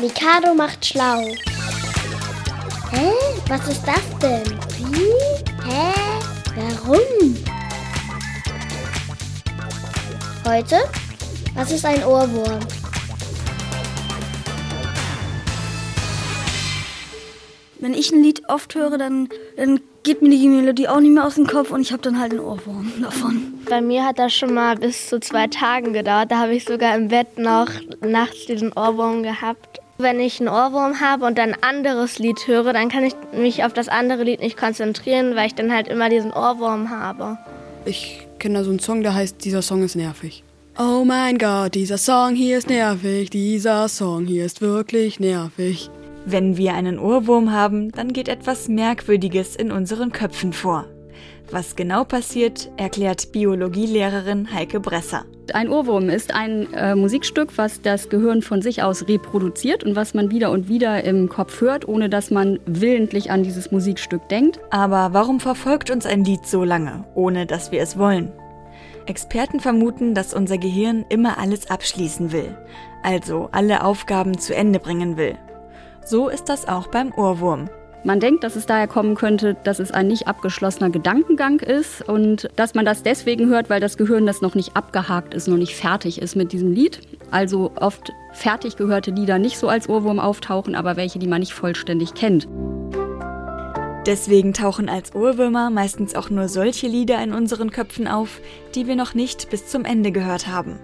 Mikado 0.00 0.54
macht 0.54 0.86
schlau. 0.86 1.24
Hä? 2.92 3.10
Was 3.48 3.68
ist 3.68 3.82
das 3.84 4.18
denn? 4.22 4.46
Wie? 4.92 5.10
Hä? 5.68 5.92
Warum? 6.54 7.36
Heute? 10.46 10.76
Was 11.56 11.72
ist 11.72 11.84
ein 11.84 12.04
Ohrwurm? 12.04 12.60
Wenn 17.80 17.94
ich 17.94 18.12
ein 18.12 18.22
Lied 18.22 18.48
oft 18.48 18.76
höre, 18.76 18.98
dann, 18.98 19.28
dann 19.56 19.80
geht 20.04 20.22
mir 20.22 20.30
die 20.30 20.48
Melodie 20.48 20.86
auch 20.86 21.00
nicht 21.00 21.12
mehr 21.12 21.26
aus 21.26 21.34
dem 21.34 21.48
Kopf 21.48 21.72
und 21.72 21.80
ich 21.80 21.90
habe 21.90 22.02
dann 22.02 22.20
halt 22.20 22.30
einen 22.30 22.40
Ohrwurm 22.40 22.92
davon. 23.02 23.54
Bei 23.68 23.80
mir 23.80 24.04
hat 24.04 24.20
das 24.20 24.32
schon 24.32 24.54
mal 24.54 24.76
bis 24.76 25.08
zu 25.08 25.18
zwei 25.18 25.48
Tagen 25.48 25.92
gedauert. 25.92 26.30
Da 26.30 26.38
habe 26.38 26.54
ich 26.54 26.64
sogar 26.64 26.94
im 26.94 27.08
Bett 27.08 27.36
noch 27.36 27.68
nachts 28.00 28.46
diesen 28.46 28.72
Ohrwurm 28.72 29.24
gehabt. 29.24 29.80
Wenn 30.00 30.20
ich 30.20 30.38
einen 30.38 30.48
Ohrwurm 30.48 31.00
habe 31.00 31.26
und 31.26 31.38
dann 31.38 31.54
ein 31.54 31.62
anderes 31.62 32.20
Lied 32.20 32.46
höre, 32.46 32.72
dann 32.72 32.88
kann 32.88 33.02
ich 33.02 33.14
mich 33.32 33.64
auf 33.64 33.72
das 33.72 33.88
andere 33.88 34.22
Lied 34.22 34.38
nicht 34.38 34.56
konzentrieren, 34.56 35.34
weil 35.34 35.48
ich 35.48 35.56
dann 35.56 35.72
halt 35.72 35.88
immer 35.88 36.08
diesen 36.08 36.32
Ohrwurm 36.32 36.90
habe. 36.90 37.36
Ich 37.84 38.24
kenne 38.38 38.58
da 38.58 38.64
so 38.64 38.70
einen 38.70 38.78
Song, 38.78 39.02
der 39.02 39.14
heißt 39.14 39.44
Dieser 39.44 39.60
Song 39.60 39.82
ist 39.82 39.96
nervig. 39.96 40.44
Oh 40.78 41.02
mein 41.04 41.38
Gott, 41.38 41.74
dieser 41.74 41.98
Song 41.98 42.36
hier 42.36 42.58
ist 42.58 42.68
nervig, 42.68 43.30
dieser 43.30 43.88
Song 43.88 44.26
hier 44.26 44.44
ist 44.44 44.60
wirklich 44.60 45.18
nervig. 45.18 45.90
Wenn 46.24 46.56
wir 46.56 46.74
einen 46.74 47.00
Ohrwurm 47.00 47.50
haben, 47.50 47.90
dann 47.90 48.12
geht 48.12 48.28
etwas 48.28 48.68
Merkwürdiges 48.68 49.56
in 49.56 49.72
unseren 49.72 50.12
Köpfen 50.12 50.52
vor. 50.52 50.84
Was 51.50 51.76
genau 51.76 52.04
passiert, 52.04 52.70
erklärt 52.76 53.32
Biologielehrerin 53.32 54.52
Heike 54.52 54.80
Bresser. 54.80 55.24
Ein 55.54 55.70
Ohrwurm 55.70 56.10
ist 56.10 56.34
ein 56.34 56.70
äh, 56.74 56.94
Musikstück, 56.94 57.56
was 57.56 57.80
das 57.80 58.10
Gehirn 58.10 58.42
von 58.42 58.60
sich 58.60 58.82
aus 58.82 59.08
reproduziert 59.08 59.82
und 59.82 59.96
was 59.96 60.12
man 60.12 60.30
wieder 60.30 60.50
und 60.50 60.68
wieder 60.68 61.02
im 61.04 61.30
Kopf 61.30 61.62
hört, 61.62 61.88
ohne 61.88 62.10
dass 62.10 62.30
man 62.30 62.60
willentlich 62.66 63.30
an 63.30 63.44
dieses 63.44 63.70
Musikstück 63.70 64.28
denkt. 64.28 64.60
Aber 64.68 65.14
warum 65.14 65.40
verfolgt 65.40 65.90
uns 65.90 66.04
ein 66.04 66.22
Lied 66.22 66.46
so 66.46 66.64
lange, 66.64 67.04
ohne 67.14 67.46
dass 67.46 67.72
wir 67.72 67.80
es 67.80 67.96
wollen? 67.96 68.30
Experten 69.06 69.58
vermuten, 69.58 70.12
dass 70.12 70.34
unser 70.34 70.58
Gehirn 70.58 71.06
immer 71.08 71.38
alles 71.38 71.70
abschließen 71.70 72.30
will, 72.30 72.58
also 73.02 73.48
alle 73.52 73.84
Aufgaben 73.84 74.36
zu 74.36 74.54
Ende 74.54 74.80
bringen 74.80 75.16
will. 75.16 75.38
So 76.04 76.28
ist 76.28 76.50
das 76.50 76.68
auch 76.68 76.88
beim 76.88 77.10
Ohrwurm. 77.14 77.70
Man 78.04 78.20
denkt, 78.20 78.44
dass 78.44 78.54
es 78.54 78.66
daher 78.66 78.86
kommen 78.86 79.16
könnte, 79.16 79.56
dass 79.64 79.80
es 79.80 79.90
ein 79.90 80.06
nicht 80.06 80.28
abgeschlossener 80.28 80.90
Gedankengang 80.90 81.60
ist 81.60 82.08
und 82.08 82.48
dass 82.54 82.74
man 82.74 82.84
das 82.84 83.02
deswegen 83.02 83.48
hört, 83.48 83.70
weil 83.70 83.80
das 83.80 83.96
Gehirn 83.96 84.24
das 84.24 84.40
noch 84.40 84.54
nicht 84.54 84.76
abgehakt 84.76 85.34
ist, 85.34 85.48
noch 85.48 85.56
nicht 85.56 85.74
fertig 85.74 86.22
ist 86.22 86.36
mit 86.36 86.52
diesem 86.52 86.72
Lied. 86.72 87.00
Also 87.30 87.72
oft 87.74 88.12
fertig 88.32 88.76
gehörte 88.76 89.10
Lieder 89.10 89.38
nicht 89.38 89.58
so 89.58 89.68
als 89.68 89.88
Ohrwurm 89.88 90.20
auftauchen, 90.20 90.76
aber 90.76 90.96
welche, 90.96 91.18
die 91.18 91.26
man 91.26 91.40
nicht 91.40 91.52
vollständig 91.52 92.14
kennt. 92.14 92.48
Deswegen 94.06 94.54
tauchen 94.54 94.88
als 94.88 95.14
Ohrwürmer 95.14 95.68
meistens 95.68 96.14
auch 96.14 96.30
nur 96.30 96.48
solche 96.48 96.86
Lieder 96.86 97.22
in 97.22 97.34
unseren 97.34 97.70
Köpfen 97.70 98.08
auf, 98.08 98.40
die 98.74 98.86
wir 98.86 98.96
noch 98.96 99.12
nicht 99.12 99.50
bis 99.50 99.66
zum 99.66 99.84
Ende 99.84 100.12
gehört 100.12 100.46
haben. 100.46 100.78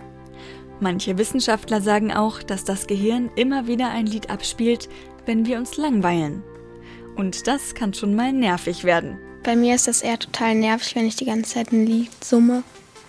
Manche 0.81 1.17
Wissenschaftler 1.17 1.81
sagen 1.81 2.13
auch, 2.13 2.43
dass 2.43 2.65
das 2.65 2.87
Gehirn 2.87 3.31
immer 3.37 3.67
wieder 3.69 3.91
ein 3.91 4.07
Lied 4.07 4.29
abspielt, 4.29 4.89
wenn 5.25 5.47
wir 5.47 5.57
uns 5.57 5.77
langweilen. 5.77 6.43
Und 7.17 7.47
das 7.47 7.75
kann 7.75 7.95
schon 7.95 8.15
mal 8.15 8.33
nervig 8.33 8.85
werden. 8.85 9.19
Bei 9.45 9.57
mir 9.57 9.75
ist 9.75 9.87
das 9.87 10.03
eher 10.03 10.19
total 10.19 10.55
nervig, 10.55 10.97
wenn 10.97 11.07
ich 11.07 11.17
die 11.17 11.27
ganze 11.27 11.55
Zeit 11.55 11.73
ein 11.73 11.87
Lied 11.87 12.25
summe, 12.25 12.63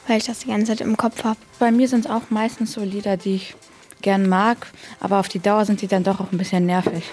weil 0.07 0.17
ich 0.17 0.25
das 0.25 0.39
die 0.39 0.49
ganze 0.49 0.67
Zeit 0.67 0.81
im 0.81 0.97
Kopf 0.97 1.23
habe. 1.23 1.39
Bei 1.59 1.71
mir 1.71 1.87
sind 1.87 2.05
es 2.05 2.11
auch 2.11 2.29
meistens 2.29 2.73
so 2.73 2.81
Lieder, 2.81 3.17
die 3.17 3.35
ich 3.35 3.55
gern 4.01 4.27
mag, 4.27 4.67
aber 4.99 5.19
auf 5.19 5.29
die 5.29 5.39
Dauer 5.39 5.65
sind 5.65 5.79
sie 5.79 5.87
dann 5.87 6.03
doch 6.03 6.19
auch 6.19 6.31
ein 6.31 6.37
bisschen 6.37 6.65
nervig. 6.65 7.03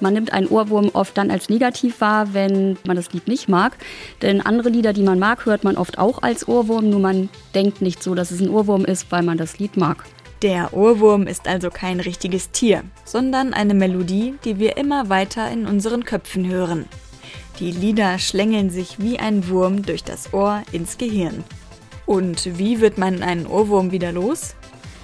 Man 0.00 0.14
nimmt 0.14 0.32
einen 0.32 0.46
Ohrwurm 0.46 0.90
oft 0.92 1.16
dann 1.16 1.30
als 1.30 1.48
negativ 1.48 2.00
wahr, 2.00 2.32
wenn 2.32 2.78
man 2.86 2.96
das 2.96 3.12
Lied 3.12 3.26
nicht 3.26 3.48
mag. 3.48 3.76
Denn 4.22 4.40
andere 4.40 4.68
Lieder, 4.68 4.92
die 4.92 5.02
man 5.02 5.18
mag, 5.18 5.44
hört 5.46 5.64
man 5.64 5.76
oft 5.76 5.98
auch 5.98 6.22
als 6.22 6.46
Ohrwurm, 6.46 6.90
nur 6.90 7.00
man 7.00 7.28
denkt 7.54 7.82
nicht 7.82 8.02
so, 8.02 8.14
dass 8.14 8.30
es 8.30 8.40
ein 8.40 8.50
Ohrwurm 8.50 8.84
ist, 8.84 9.10
weil 9.10 9.22
man 9.22 9.38
das 9.38 9.58
Lied 9.58 9.76
mag. 9.76 10.04
Der 10.42 10.72
Ohrwurm 10.72 11.26
ist 11.26 11.48
also 11.48 11.68
kein 11.68 11.98
richtiges 11.98 12.52
Tier, 12.52 12.84
sondern 13.04 13.52
eine 13.52 13.74
Melodie, 13.74 14.34
die 14.44 14.60
wir 14.60 14.76
immer 14.76 15.08
weiter 15.08 15.50
in 15.50 15.66
unseren 15.66 16.04
Köpfen 16.04 16.46
hören. 16.46 16.86
Die 17.58 17.72
Lieder 17.72 18.20
schlängeln 18.20 18.70
sich 18.70 19.00
wie 19.00 19.18
ein 19.18 19.48
Wurm 19.48 19.82
durch 19.82 20.04
das 20.04 20.32
Ohr 20.32 20.62
ins 20.70 20.96
Gehirn. 20.96 21.42
Und 22.06 22.56
wie 22.56 22.80
wird 22.80 22.98
man 22.98 23.20
einen 23.24 23.48
Ohrwurm 23.48 23.90
wieder 23.90 24.12
los? 24.12 24.54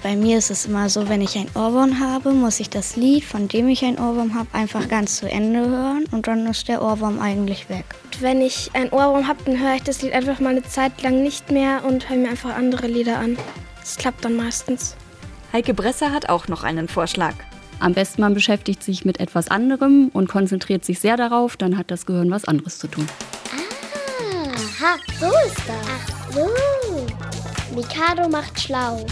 Bei 0.01 0.15
mir 0.15 0.37
ist 0.37 0.51
es 0.51 0.67
immer 0.67 0.87
so, 0.87 1.09
wenn 1.09 1.21
ich 1.21 1.35
ein 1.35 1.49
Ohrwurm 1.53 1.99
habe, 1.99 2.31
muss 2.31 2.61
ich 2.61 2.69
das 2.69 2.95
Lied, 2.95 3.25
von 3.25 3.49
dem 3.49 3.67
ich 3.67 3.83
ein 3.83 3.99
Ohrwurm 3.99 4.35
habe, 4.35 4.47
einfach 4.53 4.87
ganz 4.87 5.17
zu 5.17 5.29
Ende 5.29 5.67
hören 5.67 6.05
und 6.11 6.27
dann 6.27 6.45
ist 6.45 6.69
der 6.69 6.81
Ohrwurm 6.81 7.19
eigentlich 7.19 7.67
weg. 7.69 7.83
Und 8.05 8.21
wenn 8.21 8.39
ich 8.39 8.69
ein 8.73 8.89
Ohrwurm 8.91 9.27
habe, 9.27 9.43
dann 9.43 9.59
höre 9.59 9.75
ich 9.75 9.83
das 9.83 10.01
Lied 10.01 10.13
einfach 10.13 10.39
mal 10.39 10.51
eine 10.51 10.63
Zeit 10.63 11.01
lang 11.01 11.23
nicht 11.23 11.51
mehr 11.51 11.83
und 11.83 12.07
höre 12.07 12.17
mir 12.17 12.29
einfach 12.29 12.55
andere 12.55 12.87
Lieder 12.87 13.17
an. 13.17 13.37
Das 13.81 13.97
klappt 13.97 14.23
dann 14.23 14.37
meistens. 14.37 14.95
Heike 15.55 15.73
Bresser 15.73 16.11
hat 16.11 16.27
auch 16.27 16.49
noch 16.49 16.65
einen 16.65 16.89
Vorschlag. 16.89 17.33
Am 17.79 17.93
besten 17.93 18.19
man 18.19 18.33
beschäftigt 18.33 18.83
sich 18.83 19.05
mit 19.05 19.21
etwas 19.21 19.47
anderem 19.47 20.09
und 20.11 20.27
konzentriert 20.27 20.83
sich 20.83 20.99
sehr 20.99 21.15
darauf, 21.15 21.55
dann 21.55 21.77
hat 21.77 21.91
das 21.91 22.05
Gehirn 22.05 22.29
was 22.29 22.43
anderes 22.43 22.77
zu 22.77 22.89
tun. 22.89 23.07
Aha, 23.53 24.97
so 25.17 25.27
ist 25.47 25.61
das. 25.65 25.77
Ach 25.87 26.33
so. 26.33 27.73
Mikado 27.73 28.27
macht 28.27 28.59
schlau. 28.59 29.05